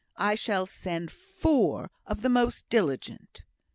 I 0.17 0.33
shall 0.33 0.65
send 0.65 1.11
four 1.11 1.91
of 2.07 2.23
the 2.23 2.29
most 2.29 2.67
diligent." 2.69 3.43